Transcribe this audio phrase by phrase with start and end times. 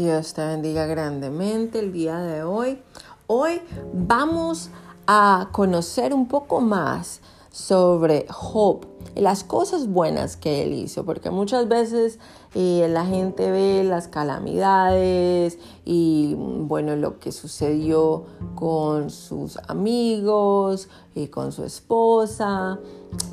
[0.00, 2.80] Dios te bendiga grandemente el día de hoy.
[3.26, 3.60] Hoy
[3.92, 4.70] vamos
[5.06, 7.20] a conocer un poco más
[7.52, 12.18] sobre Job y las cosas buenas que él hizo, porque muchas veces
[12.54, 18.24] eh, la gente ve las calamidades y bueno, lo que sucedió
[18.54, 22.80] con sus amigos y con su esposa,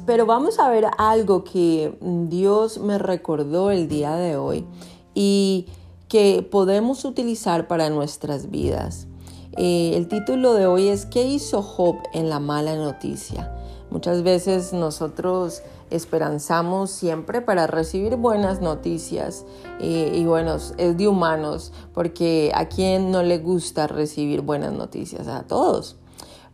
[0.06, 4.66] pero vamos a ver algo que Dios me recordó el día de hoy
[5.16, 5.68] y
[6.08, 9.08] que podemos utilizar para nuestras vidas.
[9.58, 13.54] Eh, el título de hoy es ¿Qué hizo Job en la mala noticia?
[13.90, 19.46] Muchas veces nosotros esperanzamos siempre para recibir buenas noticias
[19.80, 25.28] eh, y bueno, es de humanos porque a quien no le gusta recibir buenas noticias,
[25.28, 25.96] a todos.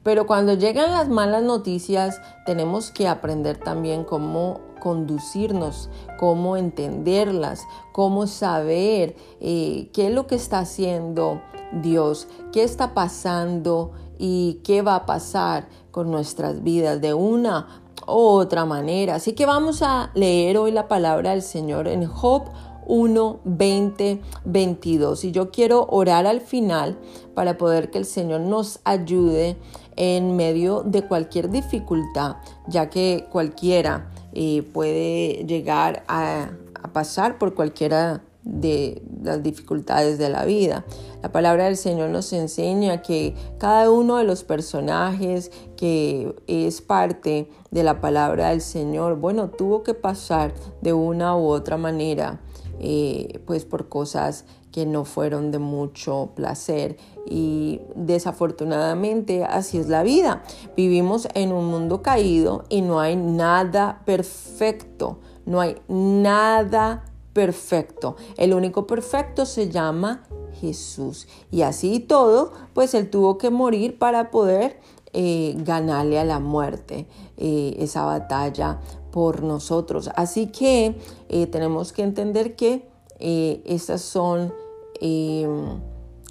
[0.03, 8.27] Pero cuando llegan las malas noticias tenemos que aprender también cómo conducirnos, cómo entenderlas, cómo
[8.27, 11.41] saber eh, qué es lo que está haciendo
[11.81, 18.11] Dios, qué está pasando y qué va a pasar con nuestras vidas de una u
[18.11, 19.15] otra manera.
[19.15, 22.43] Así que vamos a leer hoy la palabra del Señor en Job
[22.85, 25.23] 1, 20, 22.
[25.23, 26.99] Y yo quiero orar al final
[27.33, 29.55] para poder que el Señor nos ayude
[29.95, 32.35] en medio de cualquier dificultad,
[32.67, 36.51] ya que cualquiera eh, puede llegar a,
[36.91, 40.85] pasar por cualquiera de las dificultades de la vida.
[41.21, 47.49] La palabra del Señor nos enseña que cada uno de los personajes que es parte
[47.71, 52.41] de la palabra del Señor, bueno, tuvo que pasar de una u otra manera,
[52.79, 56.97] eh, pues por cosas que no fueron de mucho placer
[57.29, 60.43] y desafortunadamente así es la vida.
[60.75, 68.15] Vivimos en un mundo caído y no hay nada perfecto, no hay nada perfecto.
[68.35, 70.23] El único perfecto se llama
[70.59, 71.27] Jesús.
[71.51, 74.79] Y así todo, pues él tuvo que morir para poder
[75.13, 77.05] eh, ganarle a la muerte
[77.37, 78.79] eh, esa batalla
[79.11, 80.09] por nosotros.
[80.15, 80.95] Así que
[81.29, 84.51] eh, tenemos que entender que estas son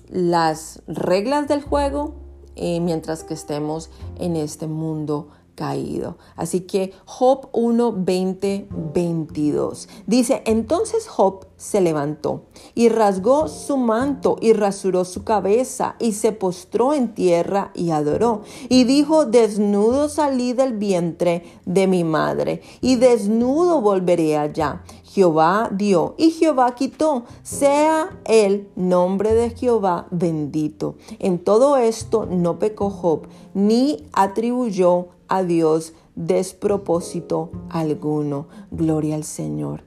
[0.09, 2.15] las reglas del juego
[2.57, 6.17] mientras que estemos en este mundo caído.
[6.37, 9.89] Así que Job 1, 20, 22.
[10.07, 16.33] Dice, entonces Job se levantó y rasgó su manto y rasuró su cabeza y se
[16.33, 18.43] postró en tierra y adoró.
[18.69, 24.83] Y dijo, desnudo salí del vientre de mi madre y desnudo volveré allá.
[25.13, 27.25] Jehová dio y Jehová quitó.
[27.43, 30.95] Sea el nombre de Jehová bendito.
[31.19, 38.47] En todo esto no pecó Job, ni atribuyó a Dios despropósito alguno.
[38.71, 39.85] Gloria al Señor.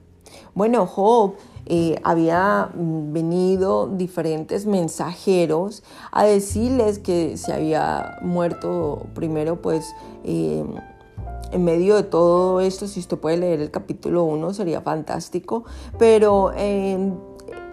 [0.54, 1.34] Bueno, Job
[1.66, 5.82] eh, había venido diferentes mensajeros
[6.12, 10.64] a decirles que se había muerto primero pues eh,
[11.52, 15.64] en medio de todo esto, si usted puede leer el capítulo 1 sería fantástico,
[15.98, 16.52] pero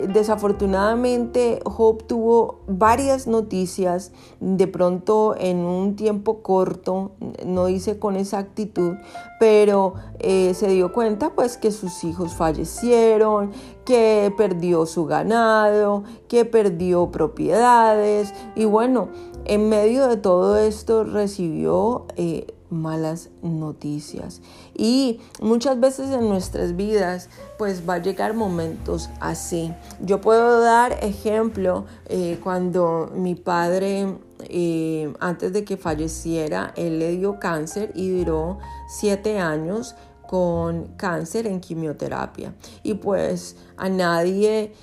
[0.07, 7.11] desafortunadamente Job tuvo varias noticias de pronto en un tiempo corto,
[7.45, 8.95] no dice con exactitud,
[9.39, 13.51] pero eh, se dio cuenta pues que sus hijos fallecieron,
[13.85, 18.33] que perdió su ganado, que perdió propiedades.
[18.55, 19.09] Y bueno,
[19.45, 24.41] en medio de todo esto recibió eh, malas noticias.
[24.75, 29.73] Y muchas veces en nuestras vidas pues va a llegar momentos así.
[30.01, 34.17] Yo puedo dar ejemplo eh, cuando mi padre
[34.49, 38.59] eh, antes de que falleciera, él le dio cáncer y duró
[38.89, 39.95] siete años
[40.27, 42.53] con cáncer en quimioterapia.
[42.83, 44.73] Y pues a nadie...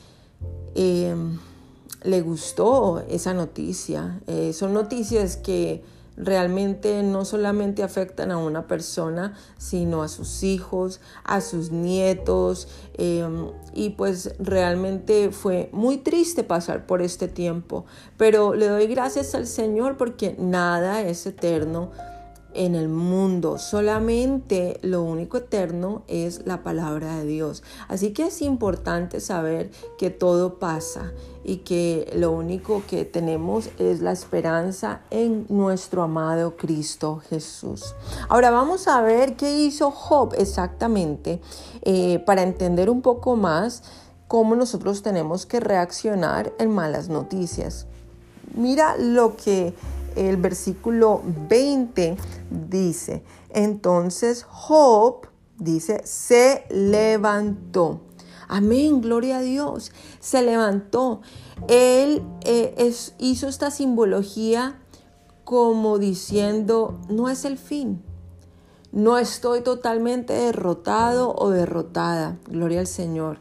[0.75, 1.15] Eh,
[2.03, 4.23] le gustó esa noticia.
[4.55, 5.85] son noticias que
[6.23, 12.69] realmente no solamente afectan a una persona, sino a sus hijos, a sus nietos.
[12.95, 17.87] Em, y pues realmente fue muy triste pasar por este tiempo,
[18.17, 21.91] pero le doy gracias al Señor porque nada es eterno
[22.55, 23.59] en el mundo.
[23.59, 27.63] Solamente lo único eterno es la palabra de Dios.
[27.89, 31.13] Así que es importante saber que todo pasa
[31.45, 37.95] y que lo único que tenemos es la esperanza en nuestro amado Cristo Jesús.
[38.29, 41.41] Ahora vamos a ver qué hizo Job exactamente
[41.83, 43.83] eh, para entender un poco más
[44.29, 47.87] cómo nosotros tenemos que reaccionar en malas noticias.
[48.55, 49.75] Mira lo que
[50.17, 52.17] el versículo 20
[52.69, 55.29] dice, entonces Job,
[55.59, 58.01] dice, se levantó.
[58.49, 59.93] Amén, gloria a Dios.
[60.19, 61.21] Se levantó.
[61.69, 64.81] Él eh, hizo esta simbología
[65.45, 68.03] como diciendo, no es el fin.
[68.93, 72.39] No estoy totalmente derrotado o derrotada.
[72.49, 73.39] Gloria al Señor.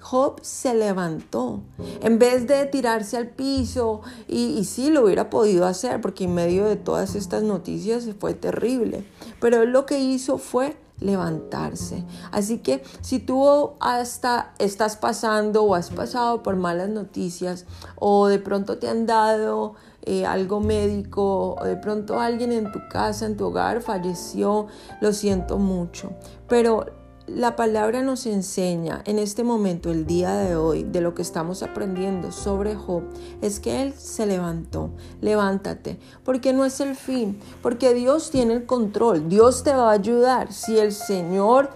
[0.00, 1.60] Job se levantó.
[2.00, 6.34] En vez de tirarse al piso, y, y, sí lo hubiera podido hacer, porque en
[6.34, 9.04] medio de todas estas noticias fue terrible.
[9.40, 12.04] Pero él lo que hizo fue levantarse.
[12.30, 18.38] Así que si tú hasta estás pasando o has pasado por malas noticias o de
[18.38, 23.36] pronto te han dado eh, algo médico o de pronto alguien en tu casa, en
[23.36, 24.66] tu hogar falleció,
[25.00, 26.12] lo siento mucho.
[26.48, 26.86] Pero
[27.34, 31.62] la palabra nos enseña en este momento, el día de hoy, de lo que estamos
[31.62, 33.04] aprendiendo sobre Job,
[33.40, 34.90] es que él se levantó.
[35.20, 39.92] Levántate, porque no es el fin, porque Dios tiene el control, Dios te va a
[39.92, 40.52] ayudar.
[40.52, 41.70] Si el Señor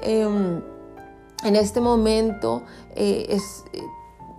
[0.00, 0.62] em,
[1.44, 2.62] en este momento
[2.94, 3.64] eh, es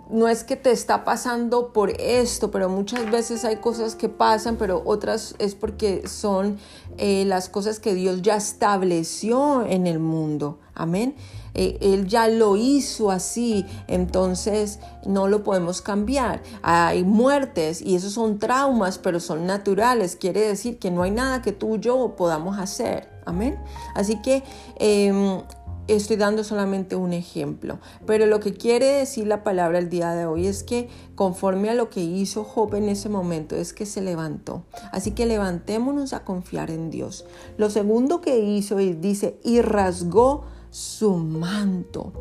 [0.10, 4.56] no es que te está pasando por esto, pero muchas veces hay cosas que pasan,
[4.56, 6.58] pero otras es porque son
[6.98, 10.60] eh, las cosas que Dios ya estableció en el mundo.
[10.74, 11.16] Amén.
[11.54, 16.44] Eh, él ya lo hizo así, entonces no lo podemos cambiar.
[16.62, 20.16] Hay muertes y esos son traumas, pero son naturales.
[20.16, 23.10] Quiere decir que no hay nada que tú y yo podamos hacer.
[23.26, 23.60] Amén.
[23.96, 24.44] Así que
[24.78, 25.42] em,
[25.88, 30.26] estoy dando solamente un ejemplo, pero lo que quiere decir la palabra el día de
[30.26, 34.02] hoy es que conforme a lo que hizo Job en ese momento es que se
[34.02, 34.64] levantó.
[34.92, 37.26] Así que levantémonos a confiar en Dios.
[37.58, 42.12] Lo segundo que hizo es, dice, y rasgó su manto.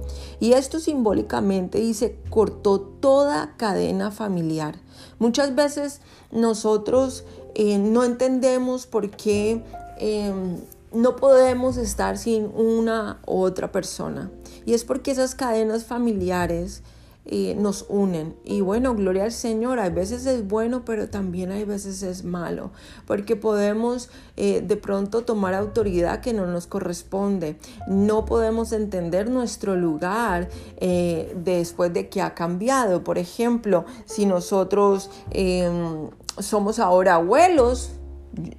[0.41, 4.77] Y esto simbólicamente dice, cortó toda cadena familiar.
[5.19, 7.25] Muchas veces nosotros
[7.55, 9.63] eh, no entendemos por qué...
[9.99, 10.59] Em,
[10.97, 14.31] no podemos estar sin una u otra persona.
[14.65, 16.83] Y es porque esas cadenas familiares
[17.27, 18.35] eh, nos unen.
[18.45, 22.71] Y bueno, gloria al Señor, hay veces es bueno, pero también hay veces es malo,
[23.05, 27.59] porque podemos eh, de pronto tomar autoridad que no nos corresponde.
[27.89, 30.49] No podemos entender nuestro lugar
[30.79, 33.05] eh, después de que ha cambiado.
[33.05, 36.09] Por ejemplo, si nosotros em,
[36.39, 37.91] somos ahora abuelos,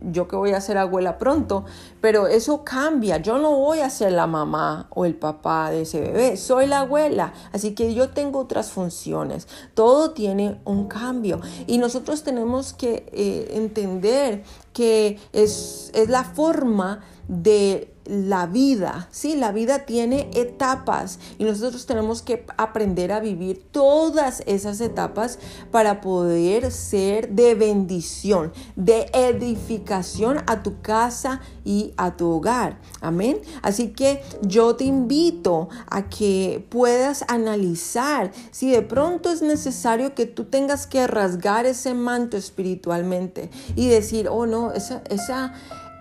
[0.01, 1.65] yo que voy a ser abuela pronto,
[2.01, 3.17] pero eso cambia.
[3.17, 6.79] Yo no voy a ser la mamá o el papá de ese bebé, soy la
[6.79, 9.47] abuela, así que yo tengo otras funciones.
[9.73, 14.43] Todo tiene un cambio y nosotros tenemos que eh, entender
[14.73, 19.36] que es, es la forma de la vida, ¿sí?
[19.36, 25.39] La vida tiene etapas y nosotros tenemos que aprender a vivir todas esas etapas
[25.71, 32.80] para poder ser de bendición, de edificación a tu casa y a tu hogar.
[33.01, 33.39] Amén.
[33.62, 40.25] Así que yo te invito a que puedas analizar si de pronto es necesario que
[40.25, 45.53] tú tengas que rasgar ese manto espiritualmente y decir, oh no, esa, esa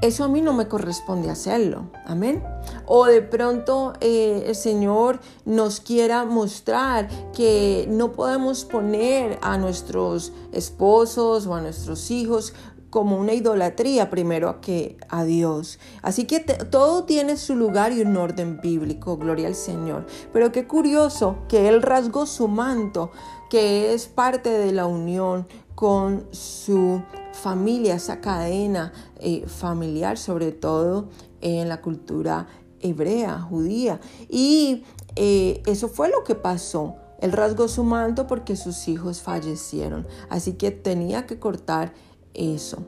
[0.02, 1.90] eso a mí no me corresponde hacerlo.
[2.04, 2.42] Amén.
[2.86, 10.32] O de pronto eh, el Señor nos quiera mostrar que no podemos poner a nuestros
[10.52, 12.52] esposos o a nuestros hijos
[12.90, 15.78] como una idolatría primero que a Dios.
[16.02, 20.06] Así que todo tiene su lugar y un orden bíblico, gloria al Señor.
[20.32, 23.10] Pero qué curioso que Él rasgó su manto,
[23.50, 27.02] que es parte de la unión con su
[27.36, 31.08] familia, esa cadena eh, familiar, sobre todo
[31.40, 32.48] en la cultura
[32.80, 34.00] hebrea, judía.
[34.28, 36.96] Y eh, eso fue lo que pasó.
[37.20, 40.06] Él rasgó su manto porque sus hijos fallecieron.
[40.28, 41.92] Así que tenía que cortar
[42.34, 42.78] eso.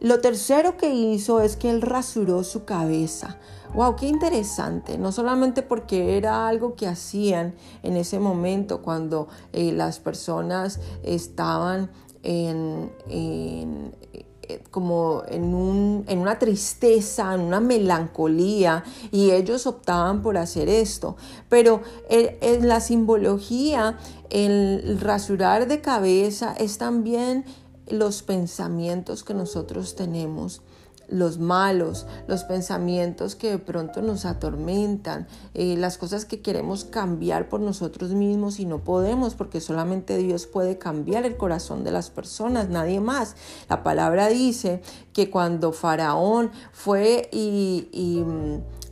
[0.00, 3.38] Lo tercero que hizo es que él rasuró su cabeza.
[3.74, 3.96] ¡Wow!
[3.96, 4.98] ¡Qué interesante!
[4.98, 11.90] No solamente porque era algo que hacían en ese momento cuando eh, las personas estaban
[12.26, 20.36] en, eh, como en, un, en, una tristeza, en una melancolía, y ellos optaban por
[20.36, 21.16] hacer esto.
[21.48, 23.98] Pero en, la simbología,
[24.30, 27.44] el rasurar de cabeza es también
[27.88, 30.62] los pensamientos que nosotros tenemos
[31.08, 37.48] los malos, los pensamientos que de pronto nos atormentan, eh, las cosas que queremos cambiar
[37.48, 42.10] por nosotros mismos y no podemos porque solamente Dios puede cambiar el corazón de las
[42.10, 43.36] personas, nadie más.
[43.68, 44.82] La palabra dice
[45.12, 48.24] que cuando Faraón fue y, y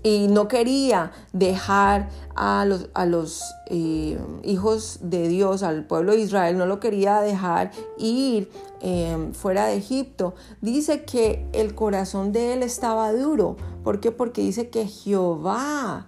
[0.04, 6.20] y no quería dejar a los, a los eh, hijos de Dios, al pueblo de
[6.20, 10.34] Israel, no lo quería dejar ir em, fuera de Egipto.
[10.60, 13.56] Dice que el corazón de él estaba duro.
[13.82, 14.12] ¿Por qué?
[14.12, 16.06] Porque dice que Jehová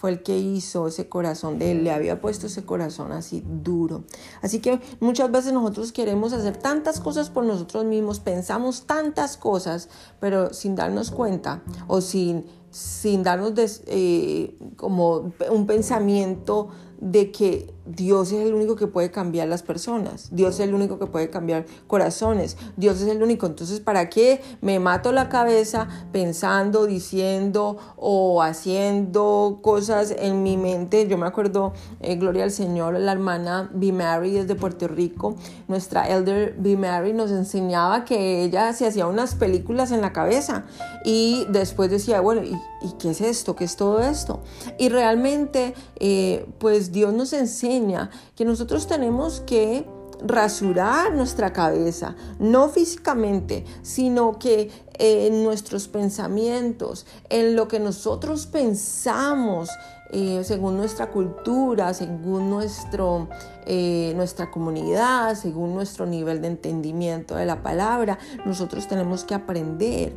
[0.00, 4.04] fue el que hizo ese corazón de él, le había puesto ese corazón así duro.
[4.40, 9.90] Así que muchas veces nosotros queremos hacer tantas cosas por nosotros mismos, pensamos tantas cosas,
[10.18, 16.68] pero sin darnos cuenta o sin, sin darnos eh, como un pensamiento
[17.00, 20.98] de que Dios es el único que puede cambiar las personas, Dios es el único
[20.98, 23.46] que puede cambiar corazones, Dios es el único.
[23.46, 31.08] Entonces, ¿para qué me mato la cabeza pensando, diciendo o haciendo cosas en mi mente?
[31.08, 33.92] Yo me acuerdo, eh, Gloria al Señor, la hermana B.
[33.92, 35.36] Mary desde Puerto Rico,
[35.68, 36.76] nuestra elder B.
[36.76, 40.64] Mary nos enseñaba que ella se hacía unas películas en la cabeza
[41.04, 42.59] y después decía, bueno, ¿y,
[42.98, 43.56] qué es esto?
[43.56, 44.40] ¿Qué es todo esto?
[44.78, 49.86] Y realmente, eh, pues Dios nos enseña que nosotros tenemos que
[50.22, 59.70] rasurar nuestra cabeza, no físicamente, sino que en nuestros pensamientos, en lo que nosotros pensamos,
[60.12, 63.28] eh, según nuestra cultura, según nuestro,
[63.64, 70.16] eh, nuestra comunidad, según nuestro nivel de entendimiento de la palabra, nosotros tenemos que aprender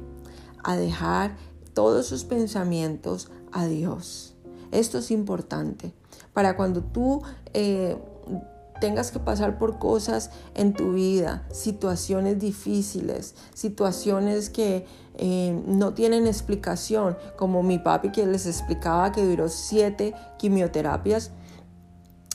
[0.63, 1.35] a dejar
[1.73, 4.35] todos esos pensamientos a Dios.
[4.71, 5.93] Esto es importante
[6.33, 7.21] para cuando tú
[7.53, 7.97] eh,
[8.79, 16.27] tengas que pasar por cosas en tu vida, situaciones difíciles, situaciones que eh, no tienen
[16.27, 21.31] explicación, como mi papi que les explicaba que duró siete quimioterapias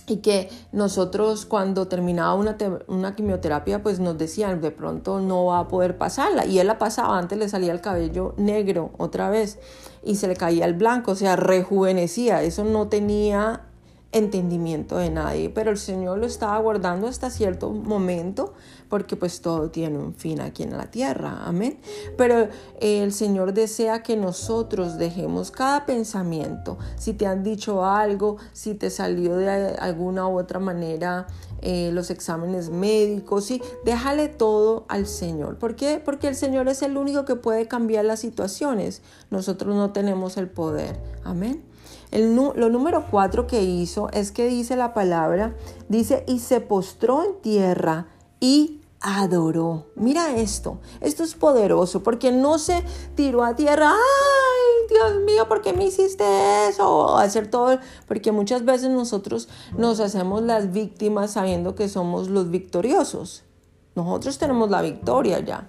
[0.09, 5.61] y que nosotros cuando terminaba una, una, quimioterapia pues nos decían de pronto no va
[5.61, 9.59] a poder pasarla y él la pasaba, antes le salía el cabello negro otra vez
[10.03, 13.68] y se le caía el blanco, o sea, rejuvenecía, eso no tenía
[14.11, 18.55] entendimiento de nadie, pero el Señor lo estaba guardando hasta cierto momento
[18.89, 21.79] porque pues todo tiene un fin aquí en la tierra, amén.
[22.17, 22.49] Pero
[22.81, 28.89] el Señor desea que nosotros dejemos cada pensamiento, si te han dicho algo, si te
[28.89, 31.27] salió de alguna u otra manera
[31.61, 33.61] eh, los exámenes médicos, ¿sí?
[33.85, 35.59] déjale todo al Señor.
[35.59, 36.01] ¿Por qué?
[36.03, 40.49] Porque el Señor es el único que puede cambiar las situaciones, nosotros no tenemos el
[40.49, 41.68] poder, amén.
[42.11, 45.55] El, lo número cuatro que hizo es que dice la palabra,
[45.89, 48.09] dice, y se postró en tierra
[48.41, 49.87] y adoró.
[49.95, 52.83] Mira esto, esto es poderoso porque no se
[53.15, 56.25] tiró a tierra, ay, Dios mío, ¿por qué me hiciste
[56.69, 57.17] eso?
[57.17, 63.45] Hacer todo, porque muchas veces nosotros nos hacemos las víctimas sabiendo que somos los victoriosos.
[63.95, 65.69] Nosotros tenemos la victoria ya,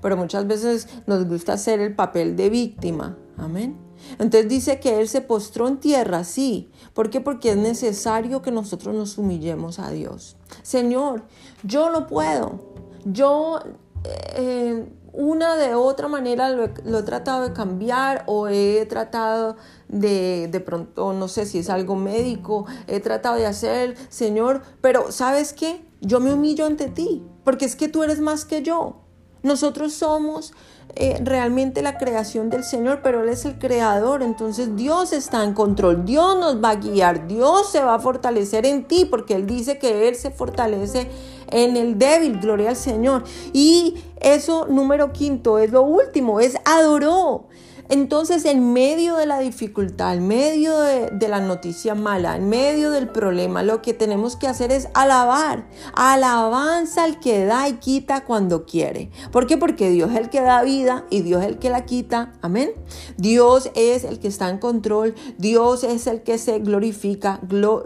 [0.00, 3.16] pero muchas veces nos gusta hacer el papel de víctima.
[3.38, 3.91] Amén.
[4.18, 6.70] Entonces dice que Él se postró en tierra, sí.
[6.94, 7.20] ¿Por qué?
[7.20, 10.36] Porque es necesario que nosotros nos humillemos a Dios.
[10.62, 11.24] Señor,
[11.62, 12.72] yo no puedo.
[13.04, 13.60] Yo
[14.36, 19.56] eh, una de otra manera lo he, tratado de cambiar o he tratado
[19.88, 25.12] de, de pronto, no sé si es algo médico, he tratado de hacer, Señor, pero
[25.12, 25.84] ¿sabes qué?
[26.00, 29.01] Yo me humillo ante ti, porque es que tú eres más que yo.
[29.42, 30.52] Nosotros somos
[30.94, 35.54] eh, realmente la creación del Señor, pero Él es el creador, entonces Dios está en
[35.54, 39.46] control, Dios nos va a guiar, Dios se va a fortalecer en ti, porque Él
[39.46, 41.08] dice que Él se fortalece
[41.50, 43.24] en el débil, gloria al Señor.
[43.52, 47.46] Y eso, número quinto, es lo último, es adoró.
[47.92, 53.10] Entonces, en medio de la dificultad, en medio de, la noticia mala, en medio del
[53.10, 55.68] problema, lo que tenemos que hacer es alabar.
[55.92, 59.10] Alabanza al que da y quita cuando quiere.
[59.30, 59.58] ¿Por qué?
[59.58, 62.32] Porque Dios es el que da vida y Dios es el que la quita.
[62.40, 62.70] Amén.
[63.18, 65.14] Dios es el que está en control.
[65.36, 67.40] Dios es el que se glorifica.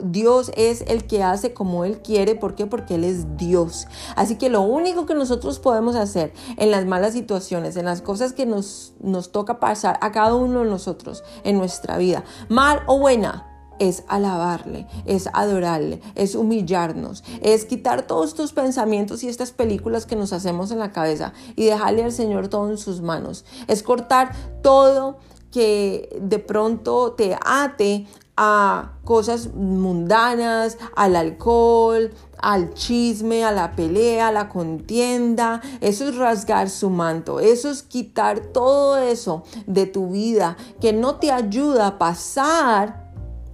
[0.04, 2.36] Dios es el que hace como Él quiere.
[2.36, 2.66] ¿Por qué?
[2.66, 3.88] Porque Él es Dios.
[4.14, 8.32] Así que lo único que nosotros podemos hacer en las malas situaciones, en las cosas
[8.32, 12.98] que nos, nos toca pasar, a cada uno de nosotros en nuestra vida, mal o
[12.98, 13.46] buena,
[13.78, 20.16] es alabarle, es adorarle, es humillarnos, es quitar todos estos pensamientos y estas películas que
[20.16, 23.44] nos hacemos en la cabeza y dejarle al Señor todo en sus manos.
[23.66, 25.18] Es cortar todo
[25.50, 34.28] que de pronto te ate a cosas mundanas, al alcohol, al chisme, a la pelea,
[34.28, 35.60] a la contienda.
[35.80, 41.16] Eso es rasgar su manto, eso es quitar todo eso de tu vida que no
[41.16, 43.06] te ayuda a pasar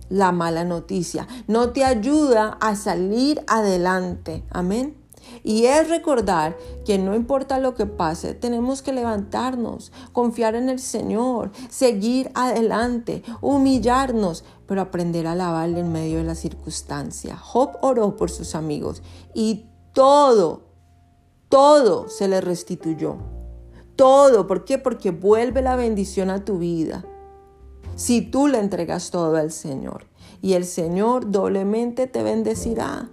[0.08, 4.44] la mala noticia, no te ayuda a salir adelante.
[4.50, 5.01] Amén.
[5.44, 10.78] Y es recordar que no importa lo que pase, tenemos que levantarnos, confiar en el
[10.78, 17.36] Señor, seguir adelante, humillarnos, pero aprender a alabarle en medio de la circunstancia.
[17.36, 19.02] Job oró por sus amigos
[19.34, 20.62] y todo,
[21.48, 23.16] todo se le restituyó.
[23.96, 24.46] Todo.
[24.46, 24.78] ¿Por qué?
[24.78, 27.04] Porque vuelve la bendición a tu vida.
[27.94, 30.06] si tú le entregas todo al Señor.
[30.40, 33.10] Y el Señor doblemente te bendecirá.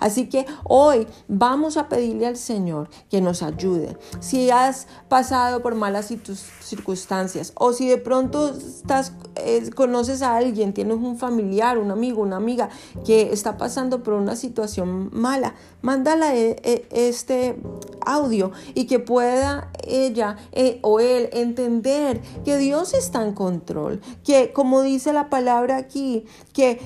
[0.00, 3.96] Así que hoy vamos a pedirle al Señor que nos ayude.
[4.20, 6.12] Si has pasado por malas
[6.60, 12.22] circunstancias o si de pronto estás, eh, conoces a alguien, tienes un familiar, un amigo,
[12.22, 12.68] una amiga
[13.04, 17.56] que está pasando por una situación mala, mándala eh, eh, este
[18.04, 20.36] audio y que pueda ella
[20.82, 26.80] o él entender que Dios está en control, que como dice la palabra aquí, que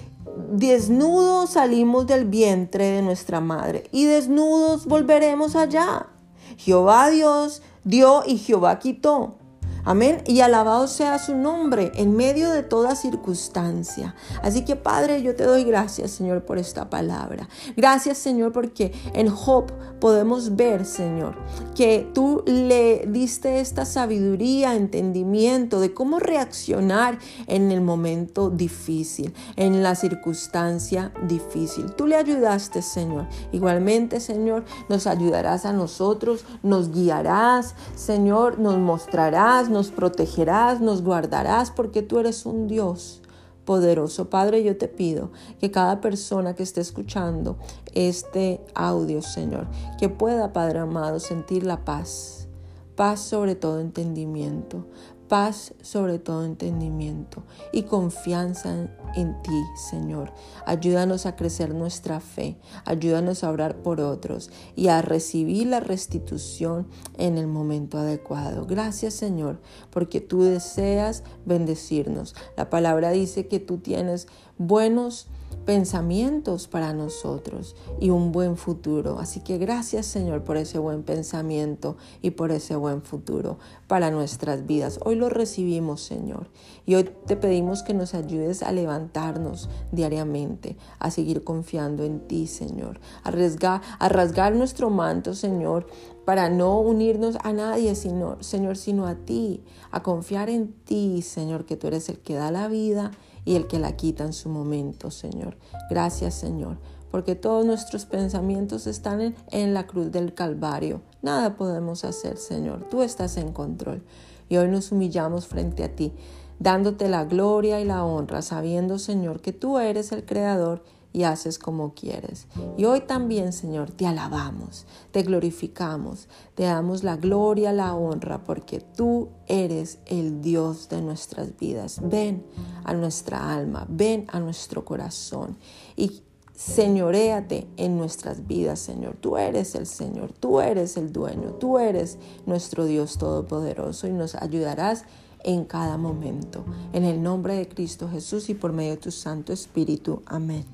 [0.53, 6.09] desnudos salimos del vientre de nuestra madre y desnudos volveremos allá.
[6.57, 9.39] Jehová Dios dio y Jehová quitó.
[9.85, 10.23] Amén.
[10.27, 14.15] Y alabado sea su nombre en medio de toda circunstancia.
[14.43, 17.49] Así que Padre, yo te doy gracias, Señor, por esta palabra.
[17.77, 21.37] Gracias, Señor, porque en Job podemos ver, Señor,
[21.75, 29.83] que tú le diste esta sabiduría, entendimiento de cómo reaccionar en el momento difícil, en
[29.83, 31.93] la circunstancia difícil.
[31.95, 33.27] Tú le ayudaste, Señor.
[33.53, 41.71] Igualmente, Señor, nos ayudarás a nosotros, nos guiarás, Señor, nos mostrarás, nos protegerás, nos guardarás,
[41.71, 43.21] porque tú eres un Dios
[43.65, 44.31] poderoso.
[44.31, 47.59] Padre, yo te pido que cada persona que esté escuchando
[47.93, 49.67] este audio, Señor,
[49.99, 52.47] que pueda, Padre amado, sentir la paz.
[52.95, 54.87] Paz sobre todo entendimiento,
[55.35, 60.33] paz sobre todo entendimiento y confianza en ti, Señor.
[60.65, 66.87] Ayúdanos a crecer nuestra fe, ayúdanos a orar por otros y a recibir la restitución
[67.19, 68.65] en el momento adecuado.
[68.65, 69.59] Gracias, Señor,
[69.91, 72.37] porque tú deseas bendecirnos.
[72.57, 75.27] La palabra dice que tú tienes buenos
[75.65, 79.19] pensamientos para nosotros y un buen futuro.
[79.19, 84.67] Así que gracias Señor por ese buen pensamiento y por ese buen futuro para nuestras
[84.67, 85.01] vidas.
[85.05, 86.49] Hoy lo recibimos Señor
[86.87, 92.47] y hoy te pedimos que nos ayudes a levantarnos diariamente, a seguir confiando en ti
[92.47, 95.87] Señor, a, rasgar, nuestro manto Señor
[96.25, 101.67] para no unirnos a nadie, sino, Señor, sino a ti, a confiar en ti, Señor,
[101.67, 103.11] que tú eres el que da la vida
[103.45, 105.57] y el que la quita en su momento, Señor.
[105.91, 106.79] Gracias, Señor,
[107.11, 111.03] porque todos nuestros pensamientos están en, en, la cruz del Calvario.
[111.23, 112.89] Nada podemos hacer, Señor.
[112.91, 114.03] Tú estás en control.
[114.49, 116.13] Y hoy nos humillamos frente a ti,
[116.59, 120.83] dándote la gloria y la honra, sabiendo, Señor, que tú eres el Creador
[121.15, 122.49] y haces como quieres.
[122.77, 128.81] Y hoy también, Señor, te alabamos, te glorificamos, te damos la gloria, la honra, porque
[128.81, 132.01] tú eres el Dios de nuestras vidas.
[132.03, 132.45] Ven
[132.83, 135.57] a nuestra alma, ven a nuestro corazón
[135.97, 139.17] y señoreate en nuestras vidas, Señor.
[139.21, 144.35] Tú eres el Señor, tú eres el dueño, tú eres nuestro Dios todopoderoso y nos
[144.35, 145.05] ayudarás
[145.45, 146.65] en cada momento.
[146.93, 150.23] En el nombre de Cristo Jesús y por medio de tu Santo Espíritu.
[150.27, 150.65] Amén.